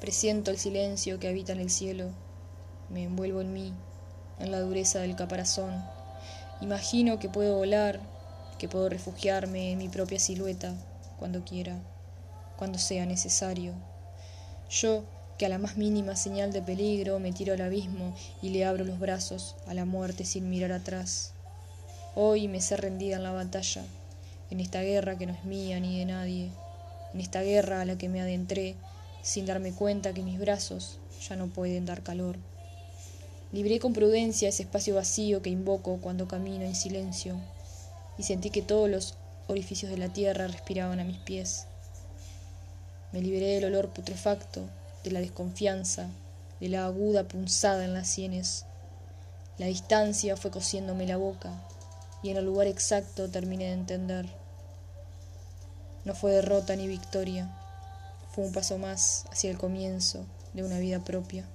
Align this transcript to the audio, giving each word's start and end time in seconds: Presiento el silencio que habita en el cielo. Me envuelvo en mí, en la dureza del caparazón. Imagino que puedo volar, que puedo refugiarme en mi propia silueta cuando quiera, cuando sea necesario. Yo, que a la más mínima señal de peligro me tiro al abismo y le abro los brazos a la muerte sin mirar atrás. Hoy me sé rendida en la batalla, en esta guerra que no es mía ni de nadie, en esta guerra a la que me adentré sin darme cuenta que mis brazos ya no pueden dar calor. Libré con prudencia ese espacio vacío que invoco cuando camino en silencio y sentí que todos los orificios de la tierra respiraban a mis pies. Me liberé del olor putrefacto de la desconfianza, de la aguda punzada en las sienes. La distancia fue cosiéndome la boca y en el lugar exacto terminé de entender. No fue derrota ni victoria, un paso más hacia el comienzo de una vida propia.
Presiento 0.00 0.50
el 0.50 0.56
silencio 0.56 1.18
que 1.18 1.28
habita 1.28 1.52
en 1.52 1.60
el 1.60 1.68
cielo. 1.68 2.08
Me 2.88 3.04
envuelvo 3.04 3.42
en 3.42 3.52
mí, 3.52 3.74
en 4.38 4.50
la 4.50 4.60
dureza 4.60 5.00
del 5.00 5.14
caparazón. 5.14 5.84
Imagino 6.62 7.18
que 7.18 7.28
puedo 7.28 7.58
volar, 7.58 8.00
que 8.58 8.66
puedo 8.66 8.88
refugiarme 8.88 9.72
en 9.72 9.78
mi 9.78 9.90
propia 9.90 10.18
silueta 10.18 10.74
cuando 11.18 11.44
quiera, 11.44 11.76
cuando 12.56 12.78
sea 12.78 13.04
necesario. 13.04 13.74
Yo, 14.70 15.04
que 15.36 15.44
a 15.44 15.50
la 15.50 15.58
más 15.58 15.76
mínima 15.76 16.16
señal 16.16 16.50
de 16.50 16.62
peligro 16.62 17.18
me 17.18 17.32
tiro 17.32 17.52
al 17.52 17.60
abismo 17.60 18.16
y 18.40 18.48
le 18.50 18.64
abro 18.64 18.84
los 18.84 18.98
brazos 18.98 19.54
a 19.66 19.74
la 19.74 19.84
muerte 19.84 20.24
sin 20.24 20.48
mirar 20.48 20.72
atrás. 20.72 21.34
Hoy 22.14 22.48
me 22.48 22.62
sé 22.62 22.78
rendida 22.78 23.16
en 23.16 23.22
la 23.22 23.32
batalla, 23.32 23.84
en 24.48 24.60
esta 24.60 24.80
guerra 24.80 25.18
que 25.18 25.26
no 25.26 25.34
es 25.34 25.44
mía 25.44 25.78
ni 25.78 25.98
de 25.98 26.06
nadie, 26.06 26.50
en 27.12 27.20
esta 27.20 27.42
guerra 27.42 27.82
a 27.82 27.84
la 27.84 27.98
que 27.98 28.08
me 28.08 28.22
adentré 28.22 28.76
sin 29.22 29.46
darme 29.46 29.72
cuenta 29.72 30.12
que 30.12 30.22
mis 30.22 30.38
brazos 30.38 30.98
ya 31.28 31.36
no 31.36 31.48
pueden 31.48 31.86
dar 31.86 32.02
calor. 32.02 32.36
Libré 33.52 33.80
con 33.80 33.92
prudencia 33.92 34.48
ese 34.48 34.62
espacio 34.62 34.94
vacío 34.94 35.42
que 35.42 35.50
invoco 35.50 35.98
cuando 36.00 36.28
camino 36.28 36.64
en 36.64 36.74
silencio 36.74 37.36
y 38.16 38.22
sentí 38.22 38.50
que 38.50 38.62
todos 38.62 38.88
los 38.88 39.14
orificios 39.48 39.90
de 39.90 39.98
la 39.98 40.12
tierra 40.12 40.46
respiraban 40.46 41.00
a 41.00 41.04
mis 41.04 41.18
pies. 41.18 41.66
Me 43.12 43.20
liberé 43.20 43.54
del 43.54 43.64
olor 43.64 43.90
putrefacto 43.90 44.68
de 45.02 45.10
la 45.10 45.20
desconfianza, 45.20 46.08
de 46.60 46.68
la 46.68 46.84
aguda 46.84 47.24
punzada 47.24 47.84
en 47.84 47.94
las 47.94 48.08
sienes. 48.08 48.66
La 49.58 49.66
distancia 49.66 50.36
fue 50.36 50.50
cosiéndome 50.50 51.06
la 51.06 51.16
boca 51.16 51.52
y 52.22 52.30
en 52.30 52.36
el 52.36 52.44
lugar 52.44 52.66
exacto 52.66 53.28
terminé 53.28 53.66
de 53.66 53.72
entender. 53.72 54.26
No 56.04 56.14
fue 56.14 56.32
derrota 56.32 56.76
ni 56.76 56.86
victoria, 56.86 57.50
un 58.40 58.52
paso 58.52 58.78
más 58.78 59.24
hacia 59.30 59.50
el 59.50 59.58
comienzo 59.58 60.26
de 60.54 60.64
una 60.64 60.78
vida 60.78 61.04
propia. 61.04 61.48